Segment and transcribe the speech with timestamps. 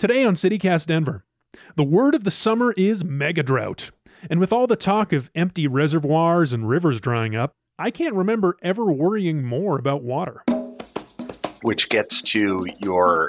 [0.00, 1.26] Today on CityCast Denver,
[1.76, 3.90] the word of the summer is mega drought.
[4.30, 8.56] And with all the talk of empty reservoirs and rivers drying up, I can't remember
[8.62, 10.42] ever worrying more about water.
[11.60, 13.28] Which gets to your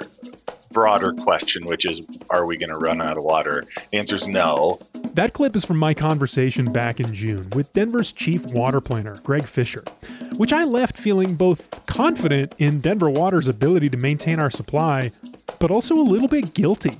[0.71, 3.65] broader question, which is are we going to run out of water?
[3.91, 4.79] The answer is no.
[5.13, 9.45] That clip is from my conversation back in June with Denver's chief water planner, Greg
[9.45, 9.83] Fisher,
[10.37, 15.11] which I left feeling both confident in Denver Water's ability to maintain our supply,
[15.59, 16.93] but also a little bit guilty.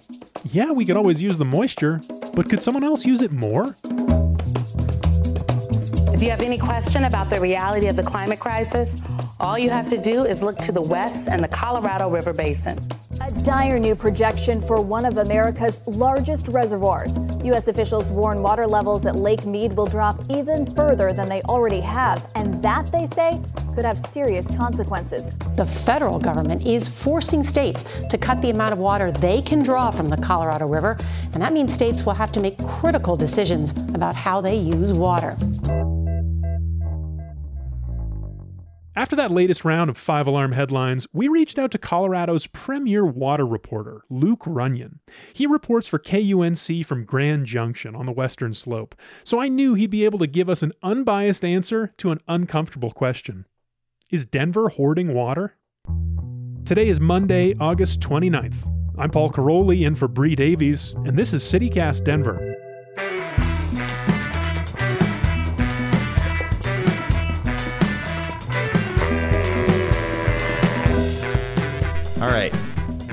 [0.44, 2.02] Yeah, we could always use the moisture,
[2.34, 3.78] but could someone else use it more?
[6.14, 9.02] If you have any question about the reality of the climate crisis,
[9.40, 12.78] all you have to do is look to the west and the Colorado River Basin.
[13.44, 17.18] Dire new projection for one of America's largest reservoirs.
[17.44, 17.68] U.S.
[17.70, 22.30] officials warn water levels at Lake Mead will drop even further than they already have,
[22.36, 23.42] and that, they say,
[23.74, 25.32] could have serious consequences.
[25.56, 29.90] The federal government is forcing states to cut the amount of water they can draw
[29.90, 31.00] from the Colorado River,
[31.34, 35.36] and that means states will have to make critical decisions about how they use water.
[38.94, 43.46] After that latest round of five alarm headlines, we reached out to Colorado's premier water
[43.46, 45.00] reporter, Luke Runyon.
[45.34, 49.92] He reports for KUNC from Grand Junction on the western slope, so I knew he'd
[49.92, 53.46] be able to give us an unbiased answer to an uncomfortable question
[54.10, 55.56] Is Denver hoarding water?
[56.66, 58.70] Today is Monday, August 29th.
[58.98, 62.51] I'm Paul Karolyi in for Bree Davies, and this is CityCast Denver.
[72.22, 72.54] All right.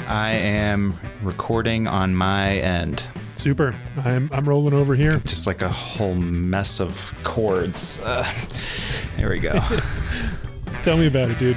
[0.06, 0.92] I am
[1.22, 3.02] recording on my end.
[3.38, 3.74] Super.
[4.04, 5.22] I'm, I'm rolling over here.
[5.24, 8.02] Just like a whole mess of chords.
[8.02, 8.30] Uh,
[9.16, 9.52] there we go.
[10.82, 11.56] Tell me about it, dude.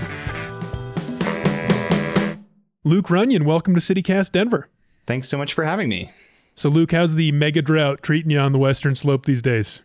[2.85, 4.69] Luke Runyon, welcome to CityCast Denver.
[5.05, 6.09] Thanks so much for having me.
[6.55, 9.81] So, Luke, how's the mega drought treating you on the western slope these days?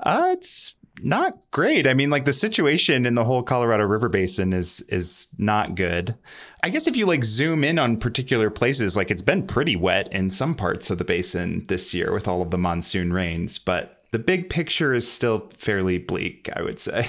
[0.00, 1.86] Uh, it's not great.
[1.86, 6.16] I mean, like the situation in the whole Colorado River Basin is is not good.
[6.62, 10.12] I guess if you like zoom in on particular places, like it's been pretty wet
[10.12, 14.04] in some parts of the basin this year with all of the monsoon rains, but
[14.12, 17.06] the big picture is still fairly bleak, I would say.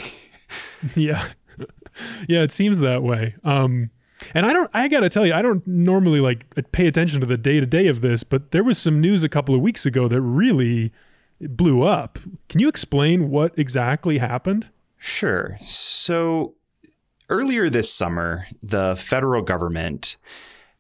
[0.96, 1.28] yeah.
[2.28, 3.35] Yeah, it seems that way.
[3.44, 3.91] Um
[4.34, 7.28] and I don't I got to tell you, I don't normally like pay attention to
[7.28, 10.22] the day-to-day of this, but there was some news a couple of weeks ago that
[10.22, 10.91] really
[11.40, 12.19] it blew up.
[12.50, 14.69] Can you explain what exactly happened?
[14.97, 15.57] Sure.
[15.62, 16.56] So
[17.29, 20.18] earlier this summer, the federal government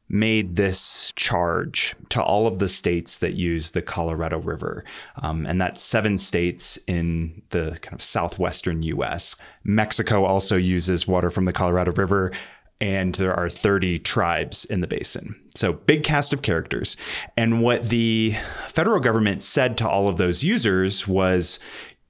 [0.07, 4.83] made this charge to all of the states that use the Colorado River.
[5.21, 9.35] Um, and that's seven states in the kind of southwestern US.
[9.63, 12.31] Mexico also uses water from the Colorado River
[12.81, 15.35] and there are 30 tribes in the basin.
[15.55, 16.97] So, big cast of characters.
[17.37, 18.35] And what the
[18.67, 21.59] federal government said to all of those users was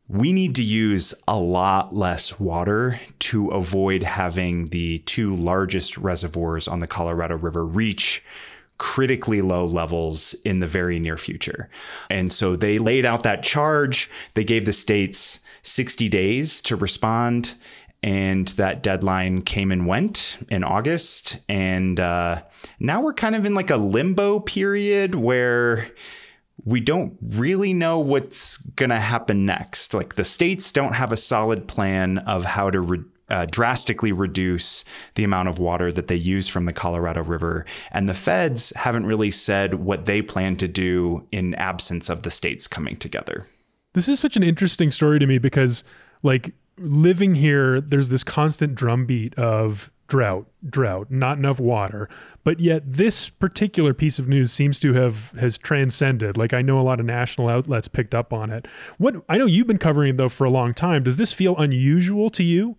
[0.07, 6.67] we need to use a lot less water to avoid having the two largest reservoirs
[6.67, 8.23] on the Colorado River reach
[8.77, 11.69] critically low levels in the very near future.
[12.09, 14.09] And so they laid out that charge.
[14.33, 17.55] They gave the states 60 days to respond
[18.05, 21.39] and that deadline came and went in August.
[21.49, 22.43] And uh,
[22.79, 25.89] now we're kind of in like a limbo period where
[26.65, 29.95] we don't really know what's going to happen next.
[29.95, 34.85] Like the states don't have a solid plan of how to re- uh, drastically reduce
[35.15, 37.65] the amount of water that they use from the Colorado River.
[37.89, 42.29] And the feds haven't really said what they plan to do in absence of the
[42.29, 43.47] states coming together.
[43.93, 45.83] This is such an interesting story to me because,
[46.21, 52.09] like, living here, there's this constant drumbeat of drought, drought, not enough water.
[52.43, 56.37] But yet this particular piece of news seems to have has transcended.
[56.37, 58.67] Like I know a lot of national outlets picked up on it.
[58.97, 61.03] What I know you've been covering it though for a long time.
[61.03, 62.77] Does this feel unusual to you?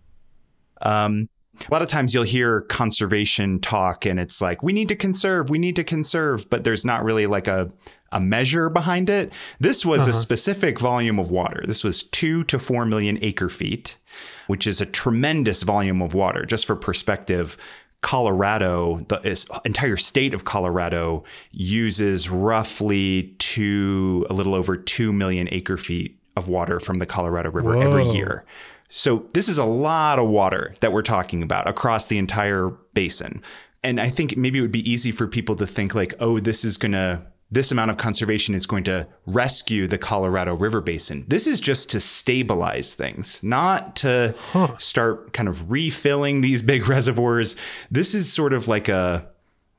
[0.83, 1.29] Um
[1.61, 5.51] a lot of times you'll hear conservation talk and it's like we need to conserve
[5.51, 7.71] we need to conserve but there's not really like a
[8.13, 9.33] a measure behind it.
[9.61, 10.11] This was uh-huh.
[10.11, 11.63] a specific volume of water.
[11.67, 13.99] This was two to four million acre feet,
[14.47, 16.45] which is a tremendous volume of water.
[16.45, 17.57] Just for perspective,
[18.03, 25.77] Colorado, the entire state of Colorado, uses roughly two, a little over two million acre
[25.77, 27.83] feet of water from the Colorado River Whoa.
[27.83, 28.45] every year.
[28.89, 33.43] So this is a lot of water that we're talking about across the entire basin.
[33.83, 36.65] And I think maybe it would be easy for people to think like, oh, this
[36.65, 41.25] is going to this amount of conservation is going to rescue the Colorado River Basin.
[41.29, 44.77] This is just to stabilize things, not to huh.
[44.79, 47.55] start kind of refilling these big reservoirs.
[47.91, 49.29] This is sort of like a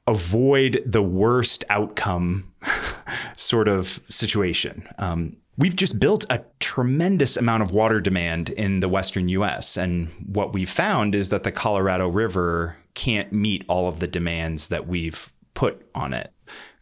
[0.08, 2.54] avoid the worst outcome
[3.36, 4.88] sort of situation.
[4.98, 9.78] Um, we've just built a tremendous amount of water demand in the western US.
[9.78, 14.70] And what we've found is that the Colorado River can't meet all of the demands
[14.70, 16.32] that we've put on it.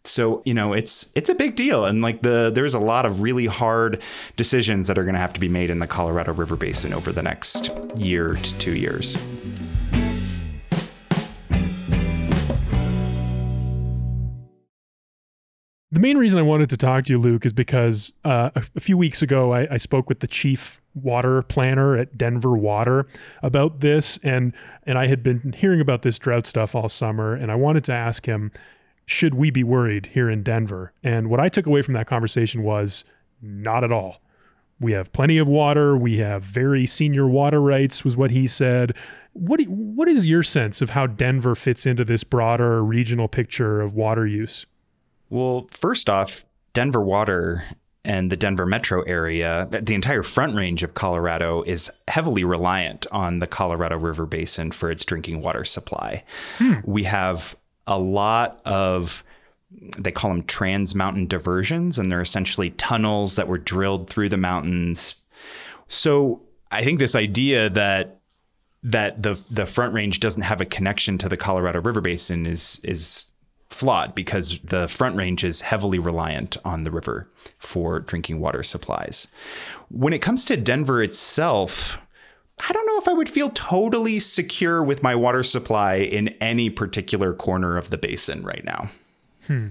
[0.04, 3.22] So, you know, it's it's a big deal and like the there's a lot of
[3.22, 4.02] really hard
[4.38, 7.12] decisions that are going to have to be made in the Colorado River basin over
[7.12, 9.18] the next year to 2 years.
[15.96, 18.98] The main reason I wanted to talk to you, Luke, is because uh, a, few
[18.98, 23.08] weeks ago I, I, spoke with the chief water planner at Denver Water
[23.42, 24.52] about this, and
[24.86, 27.94] and I had been hearing about this drought stuff all summer, and I wanted to
[27.94, 28.52] ask him,
[29.06, 30.92] should we be worried here in Denver?
[31.02, 33.06] And what I took away from that conversation was
[33.42, 34.18] not at all.
[34.82, 35.96] We have plenty of water.
[35.96, 38.94] We have very senior water rights, was what he said.
[39.32, 43.80] What do, what is your sense of how Denver fits into this broader regional picture
[43.80, 44.66] of water use?
[45.30, 47.64] Well, first off, Denver Water
[48.04, 53.40] and the Denver metro area, the entire front range of Colorado is heavily reliant on
[53.40, 56.24] the Colorado River Basin for its drinking water supply.
[56.58, 56.76] Hmm.
[56.84, 57.56] We have
[57.88, 59.24] a lot of
[59.98, 64.38] they call them trans mountain diversions and they're essentially tunnels that were drilled through the
[64.38, 65.16] mountains.
[65.88, 66.42] So,
[66.72, 68.20] I think this idea that
[68.84, 72.80] that the the front range doesn't have a connection to the Colorado River Basin is
[72.84, 73.26] is
[73.76, 77.30] flawed because the Front Range is heavily reliant on the river
[77.60, 79.28] for drinking water supplies.
[79.90, 81.98] When it comes to Denver itself,
[82.68, 86.70] I don't know if I would feel totally secure with my water supply in any
[86.70, 88.90] particular corner of the basin right now.
[89.48, 89.70] Hmm.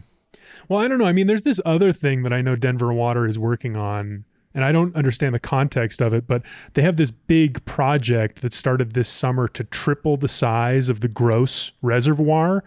[0.68, 1.06] Well, I don't know.
[1.06, 4.24] I mean, there's this other thing that I know Denver Water is working on,
[4.54, 6.42] and I don't understand the context of it, but
[6.74, 11.08] they have this big project that started this summer to triple the size of the
[11.08, 12.64] Gross Reservoir,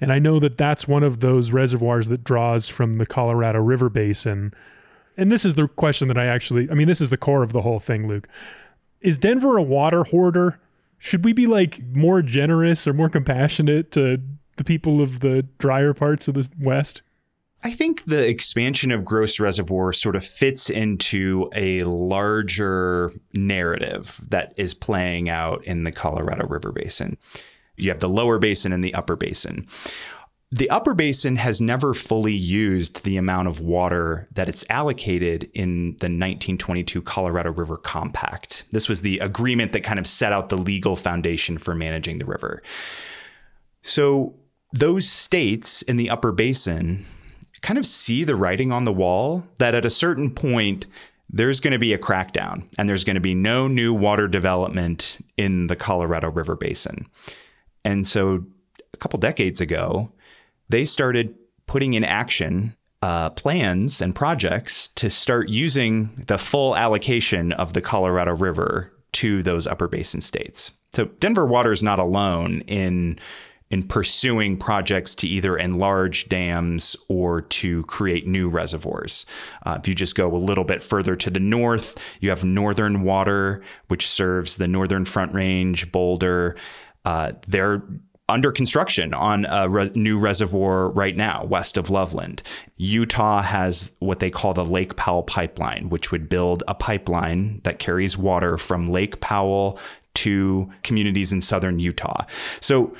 [0.00, 3.88] and I know that that's one of those reservoirs that draws from the Colorado River
[3.88, 4.54] Basin.
[5.16, 7.52] And this is the question that I actually, I mean, this is the core of
[7.52, 8.28] the whole thing, Luke.
[9.00, 10.58] Is Denver a water hoarder?
[10.98, 14.20] Should we be like more generous or more compassionate to
[14.56, 17.02] the people of the drier parts of the West?
[17.62, 24.54] I think the expansion of Gross Reservoir sort of fits into a larger narrative that
[24.56, 27.18] is playing out in the Colorado River Basin
[27.80, 29.66] you have the lower basin and the upper basin.
[30.52, 35.90] The upper basin has never fully used the amount of water that it's allocated in
[36.00, 38.64] the 1922 Colorado River Compact.
[38.72, 42.24] This was the agreement that kind of set out the legal foundation for managing the
[42.24, 42.62] river.
[43.82, 44.34] So,
[44.72, 47.04] those states in the upper basin
[47.60, 50.86] kind of see the writing on the wall that at a certain point,
[51.28, 55.18] there's going to be a crackdown and there's going to be no new water development
[55.36, 57.06] in the Colorado River Basin.
[57.84, 58.44] And so
[58.92, 60.12] a couple decades ago,
[60.68, 61.34] they started
[61.66, 67.80] putting in action uh, plans and projects to start using the full allocation of the
[67.80, 70.72] Colorado River to those upper basin states.
[70.92, 73.18] So Denver Water is not alone in
[73.70, 79.24] in pursuing projects to either enlarge dams or to create new reservoirs.
[79.64, 83.02] Uh, if you just go a little bit further to the north, you have Northern
[83.02, 86.56] Water, which serves the Northern Front Range, Boulder.
[87.04, 87.82] Uh, they're
[88.28, 92.42] under construction on a re- new reservoir right now west of Loveland.
[92.76, 97.78] Utah has what they call the Lake Powell pipeline, which would build a pipeline that
[97.78, 99.78] carries water from Lake Powell
[100.14, 102.24] to communities in southern Utah.
[102.60, 102.94] So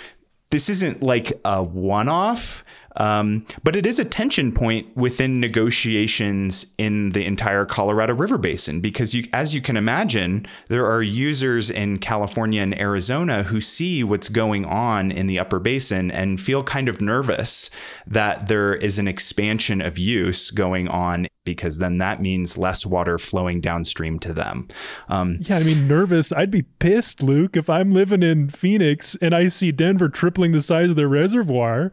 [0.51, 2.65] this isn't like a one off.
[3.01, 8.83] Um, but it is a tension point within negotiations in the entire Colorado River Basin
[8.83, 14.05] because, you, as you can imagine, there are users in California and Arizona who see
[14.05, 17.71] what's going on in the upper basin and feel kind of nervous
[18.07, 23.17] that there is an expansion of use going on because then that means less water
[23.17, 24.69] flowing downstream to them.
[25.09, 26.33] Um, yeah, I mean, nervous.
[26.33, 30.61] I'd be pissed, Luke, if I'm living in Phoenix and I see Denver tripling the
[30.61, 31.93] size of their reservoir.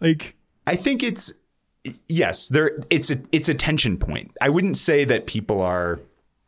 [0.00, 1.32] Like I think it's
[2.08, 4.32] yes, there it's a it's a tension point.
[4.40, 6.00] I wouldn't say that people are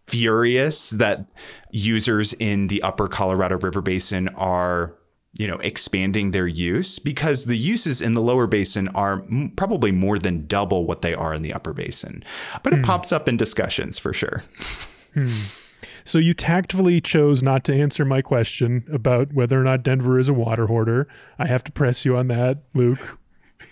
[0.07, 1.27] furious that
[1.71, 4.95] users in the upper Colorado River basin are
[5.39, 9.91] you know expanding their use because the uses in the lower basin are m- probably
[9.91, 12.23] more than double what they are in the upper basin
[12.63, 12.81] but hmm.
[12.81, 14.45] it pops up in discussions for sure
[15.15, 15.33] hmm.
[16.05, 20.29] so you tactfully chose not to answer my question about whether or not denver is
[20.29, 23.19] a water hoarder i have to press you on that luke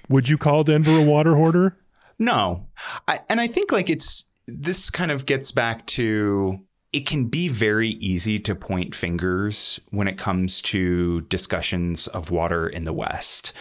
[0.08, 1.76] would you call Denver a water hoarder?
[2.18, 2.66] No.
[3.08, 6.60] I, and I think like it's this kind of gets back to
[6.92, 12.68] it can be very easy to point fingers when it comes to discussions of water
[12.68, 13.52] in the West.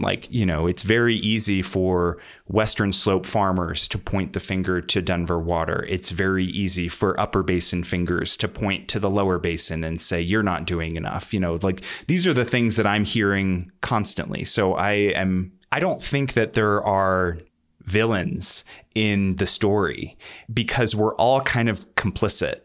[0.00, 5.02] Like, you know, it's very easy for Western Slope farmers to point the finger to
[5.02, 5.84] Denver water.
[5.88, 10.20] It's very easy for upper basin fingers to point to the lower basin and say,
[10.20, 11.32] you're not doing enough.
[11.32, 14.44] You know, like these are the things that I'm hearing constantly.
[14.44, 17.38] So I am, I don't think that there are
[17.80, 18.64] villains
[18.94, 20.16] in the story
[20.52, 22.60] because we're all kind of complicit.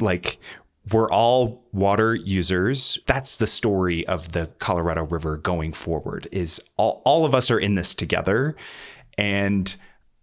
[0.00, 0.38] Like,
[0.90, 2.98] we're all water users.
[3.06, 7.58] That's the story of the Colorado River going forward is all, all of us are
[7.58, 8.56] in this together.
[9.18, 9.74] And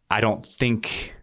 [0.09, 1.13] I don't think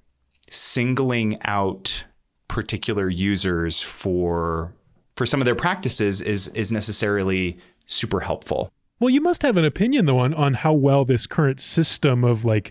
[0.49, 2.05] singling out
[2.49, 4.75] particular users for
[5.17, 8.73] for some of their practices is is necessarily super helpful.
[9.01, 12.45] Well, you must have an opinion though on on how well this current system of
[12.45, 12.71] like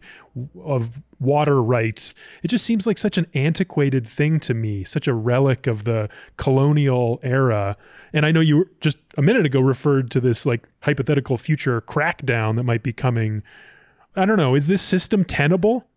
[0.64, 2.14] of water rights.
[2.44, 6.08] It just seems like such an antiquated thing to me, such a relic of the
[6.38, 7.76] colonial era.
[8.14, 12.56] And I know you just a minute ago referred to this like hypothetical future crackdown
[12.58, 13.42] that might be coming.
[14.16, 15.88] I don't know, is this system tenable?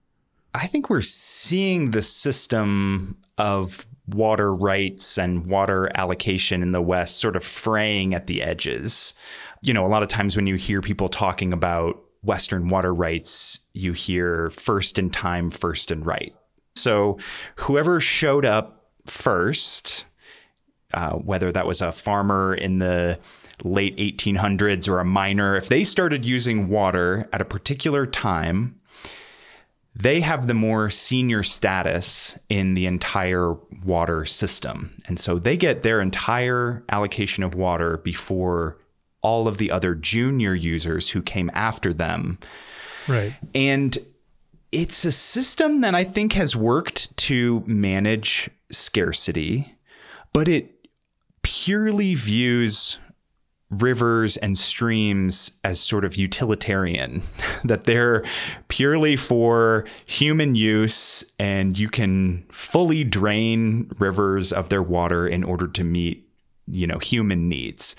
[0.55, 7.19] I think we're seeing the system of water rights and water allocation in the West
[7.19, 9.15] sort of fraying at the edges
[9.62, 13.61] you know, a lot of times when you hear people talking about Western water rights,
[13.73, 16.35] you hear first in time, first in right.
[16.76, 17.19] So
[17.57, 20.04] whoever showed up first,
[20.92, 23.19] uh, whether that was a farmer in the
[23.62, 28.81] late 1800s or a miner, if they started using water at a particular time,
[29.95, 33.54] they have the more senior status in the entire
[33.85, 34.97] water system.
[35.07, 38.78] And so they get their entire allocation of water before
[39.23, 42.38] all of the other junior users who came after them.
[43.09, 43.35] Right.
[43.55, 43.97] And
[44.73, 49.75] it's a system that I think has worked to manage scarcity,
[50.33, 50.88] but it
[51.43, 52.99] purely views
[53.73, 57.23] rivers and streams as sort of utilitarian,
[57.64, 58.25] that they're
[58.69, 65.67] purely for human use and you can fully drain rivers of their water in order
[65.67, 66.29] to meet
[66.66, 67.97] you know human needs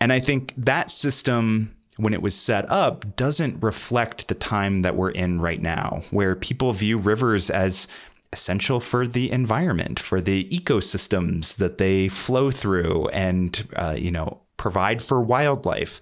[0.00, 4.96] and i think that system when it was set up doesn't reflect the time that
[4.96, 7.86] we're in right now where people view rivers as
[8.32, 14.40] essential for the environment for the ecosystems that they flow through and uh, you know
[14.56, 16.00] provide for wildlife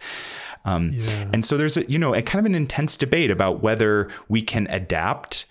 [0.64, 1.30] um, yeah.
[1.32, 4.42] and so there's a you know a kind of an intense debate about whether we
[4.42, 5.46] can adapt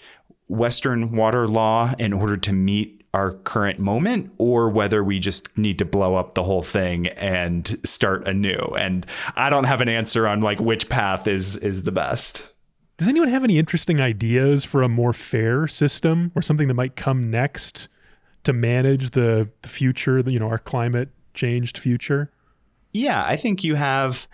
[0.49, 5.79] western water law in order to meet our current moment or whether we just need
[5.79, 8.75] to blow up the whole thing and start anew.
[8.77, 12.53] And I don't have an answer on like which path is is the best.
[12.97, 16.95] Does anyone have any interesting ideas for a more fair system or something that might
[16.95, 17.89] come next
[18.43, 22.31] to manage the, the future, you know, our climate changed future?
[22.93, 24.27] Yeah, I think you have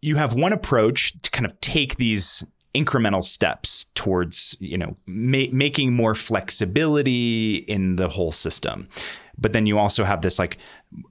[0.00, 2.44] you have one approach to kind of take these
[2.78, 8.88] incremental steps towards you know ma- making more flexibility in the whole system
[9.36, 10.58] but then you also have this like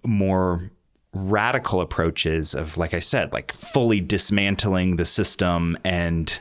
[0.04, 0.72] more
[1.14, 6.40] radical approaches of like i said like fully dismantling the system and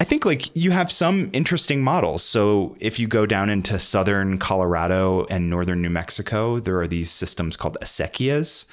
[0.00, 2.22] I think like you have some interesting models.
[2.22, 7.10] So if you go down into southern Colorado and northern New Mexico, there are these
[7.10, 8.64] systems called acequias,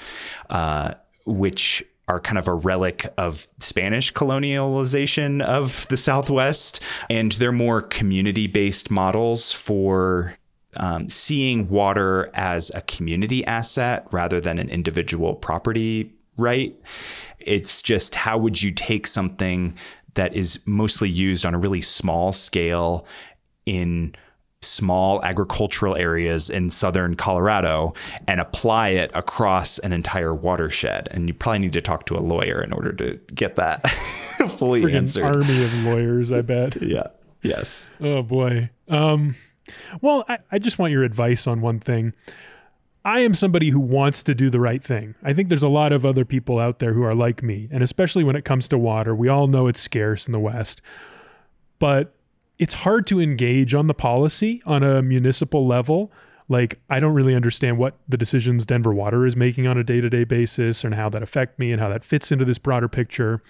[0.49, 0.93] uh,
[1.25, 6.79] which are kind of a relic of Spanish colonialization of the Southwest.
[7.09, 10.37] And they're more community based models for
[10.77, 16.75] um, seeing water as a community asset rather than an individual property right.
[17.39, 19.75] It's just how would you take something
[20.13, 23.05] that is mostly used on a really small scale
[23.65, 24.15] in
[24.61, 27.93] small agricultural areas in southern Colorado
[28.27, 31.07] and apply it across an entire watershed.
[31.11, 33.87] And you probably need to talk to a lawyer in order to get that
[34.49, 35.23] fully Friggin answered.
[35.23, 36.81] Army of lawyers, I bet.
[36.81, 37.07] yeah.
[37.43, 37.83] Yes.
[38.01, 38.69] Oh boy.
[38.87, 39.35] Um,
[40.01, 42.13] well, I, I just want your advice on one thing.
[43.05, 45.15] I am somebody who wants to do the right thing.
[45.23, 47.81] I think there's a lot of other people out there who are like me, and
[47.81, 50.81] especially when it comes to water, we all know it's scarce in the West.
[51.79, 52.16] But
[52.59, 56.11] it's hard to engage on the policy on a municipal level.
[56.49, 59.99] Like, I don't really understand what the decisions Denver Water is making on a day
[59.99, 62.87] to day basis and how that affect me and how that fits into this broader
[62.87, 63.41] picture.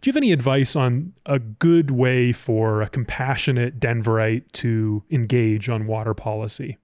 [0.00, 5.68] Do you have any advice on a good way for a compassionate Denverite to engage
[5.68, 6.78] on water policy?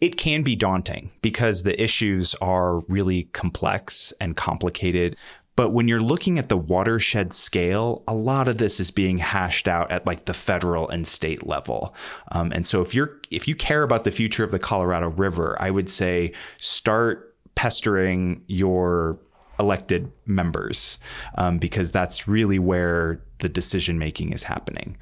[0.00, 5.16] It can be daunting because the issues are really complex and complicated.
[5.58, 9.66] But when you're looking at the watershed scale, a lot of this is being hashed
[9.66, 11.96] out at like the federal and state level.
[12.30, 15.56] Um, and so if you're if you care about the future of the Colorado River,
[15.58, 19.18] I would say start pestering your
[19.58, 20.96] elected members
[21.38, 24.96] um, because that's really where the decision making is happening.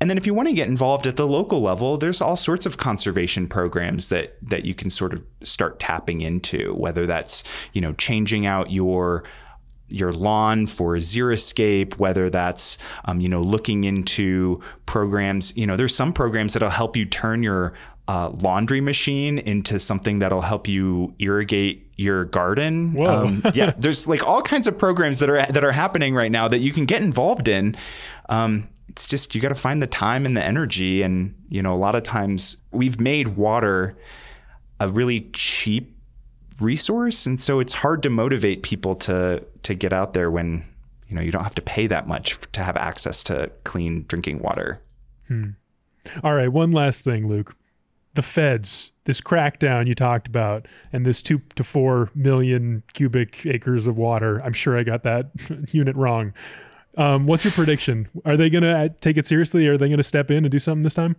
[0.00, 2.66] And then if you want to get involved at the local level, there's all sorts
[2.66, 7.80] of conservation programs that that you can sort of start tapping into, whether that's, you
[7.80, 9.22] know, changing out your
[9.90, 15.56] your lawn for xeriscape, whether that's um, you know looking into programs.
[15.56, 17.74] You know, there's some programs that'll help you turn your
[18.08, 23.00] uh, laundry machine into something that'll help you irrigate your garden.
[23.06, 26.48] Um, yeah, there's like all kinds of programs that are that are happening right now
[26.48, 27.76] that you can get involved in.
[28.28, 31.72] Um, it's just you got to find the time and the energy, and you know,
[31.72, 33.96] a lot of times we've made water
[34.80, 35.96] a really cheap
[36.58, 40.64] resource, and so it's hard to motivate people to to get out there when
[41.08, 44.40] you know you don't have to pay that much to have access to clean drinking
[44.40, 44.80] water.
[45.28, 45.50] Hmm.
[46.22, 47.54] All right, one last thing, Luke.
[48.14, 53.86] The feds, this crackdown you talked about, and this two to four million cubic acres
[53.86, 54.40] of water.
[54.44, 55.30] I'm sure I got that
[55.72, 56.32] unit wrong.
[56.96, 58.08] Um, what's your prediction?
[58.24, 59.66] Are they going to uh, take it seriously?
[59.68, 61.16] Are they going to step in and do something this time?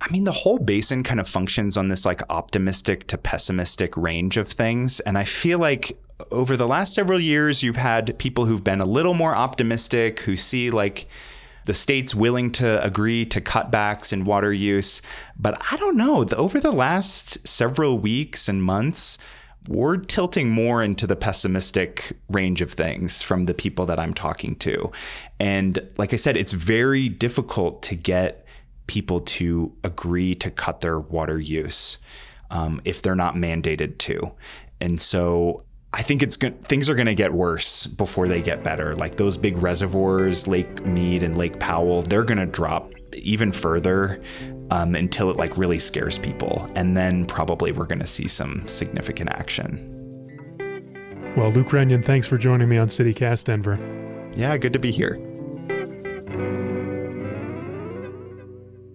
[0.00, 4.36] I mean, the whole basin kind of functions on this like optimistic to pessimistic range
[4.36, 5.00] of things.
[5.00, 5.92] And I feel like
[6.30, 10.36] over the last several years, you've had people who've been a little more optimistic, who
[10.36, 11.06] see like
[11.66, 15.02] the states willing to agree to cutbacks in water use.
[15.38, 16.26] But I don't know.
[16.36, 19.18] Over the last several weeks and months,
[19.68, 24.56] we're tilting more into the pessimistic range of things from the people that I'm talking
[24.56, 24.90] to.
[25.38, 28.39] And like I said, it's very difficult to get
[28.90, 31.98] people to agree to cut their water use
[32.50, 34.32] um, if they're not mandated to.
[34.80, 36.60] And so I think it's good.
[36.64, 38.96] Things are going to get worse before they get better.
[38.96, 44.20] Like those big reservoirs, Lake Mead and Lake Powell, they're going to drop even further
[44.72, 48.66] um, until it like really scares people, and then probably we're going to see some
[48.66, 49.96] significant action.
[51.36, 53.78] Well, Luke Runyon, thanks for joining me on CityCast Denver.
[54.34, 55.18] Yeah, good to be here.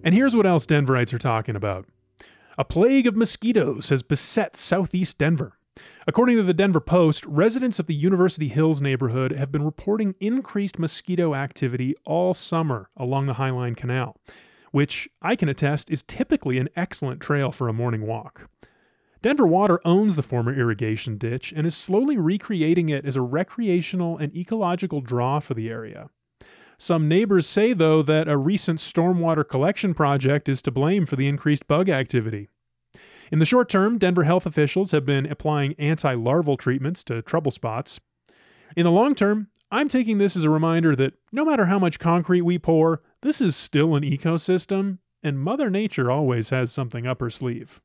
[0.06, 1.84] And here's what else Denverites are talking about.
[2.56, 5.58] A plague of mosquitoes has beset southeast Denver.
[6.06, 10.78] According to the Denver Post, residents of the University Hills neighborhood have been reporting increased
[10.78, 14.16] mosquito activity all summer along the Highline Canal,
[14.70, 18.48] which I can attest is typically an excellent trail for a morning walk.
[19.22, 24.18] Denver Water owns the former irrigation ditch and is slowly recreating it as a recreational
[24.18, 26.10] and ecological draw for the area.
[26.78, 31.28] Some neighbors say, though, that a recent stormwater collection project is to blame for the
[31.28, 32.48] increased bug activity.
[33.32, 37.50] In the short term, Denver health officials have been applying anti larval treatments to trouble
[37.50, 37.98] spots.
[38.76, 41.98] In the long term, I'm taking this as a reminder that no matter how much
[41.98, 47.20] concrete we pour, this is still an ecosystem, and Mother Nature always has something up
[47.20, 47.80] her sleeve.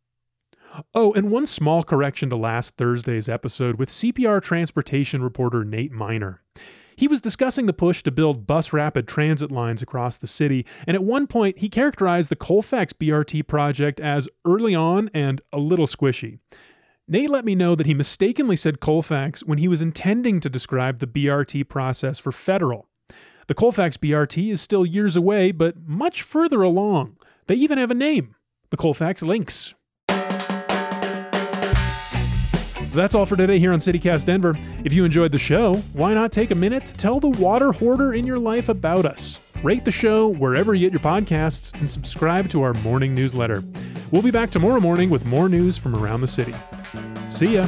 [0.93, 6.41] Oh, and one small correction to last Thursday's episode with CPR transportation reporter Nate Minor.
[7.01, 10.93] He was discussing the push to build bus rapid transit lines across the city, and
[10.93, 15.87] at one point he characterized the Colfax BRT project as early on and a little
[15.87, 16.37] squishy.
[17.07, 20.99] Nate let me know that he mistakenly said Colfax when he was intending to describe
[20.99, 22.87] the BRT process for federal.
[23.47, 27.17] The Colfax BRT is still years away, but much further along.
[27.47, 28.35] They even have a name
[28.69, 29.73] the Colfax Links.
[32.93, 34.53] That's all for today here on CityCast Denver.
[34.83, 38.13] If you enjoyed the show, why not take a minute to tell the water hoarder
[38.13, 39.39] in your life about us?
[39.63, 43.63] Rate the show wherever you get your podcasts and subscribe to our morning newsletter.
[44.11, 46.53] We'll be back tomorrow morning with more news from around the city.
[47.29, 47.67] See ya.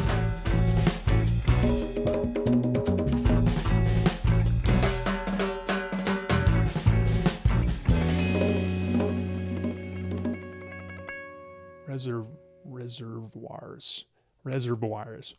[11.88, 12.28] Reserv-
[12.66, 14.06] reservoirs
[14.44, 15.36] reservoirs.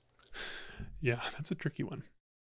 [1.00, 2.02] Yeah, that's a tricky one.